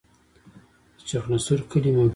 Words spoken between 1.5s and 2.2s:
کلی موقعیت